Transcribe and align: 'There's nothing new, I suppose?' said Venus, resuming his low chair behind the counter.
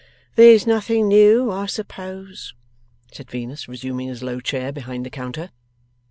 'There's 0.33 0.65
nothing 0.65 1.07
new, 1.07 1.51
I 1.51 1.67
suppose?' 1.67 2.55
said 3.13 3.29
Venus, 3.29 3.67
resuming 3.67 4.07
his 4.07 4.23
low 4.23 4.39
chair 4.39 4.71
behind 4.71 5.05
the 5.05 5.11
counter. 5.11 5.51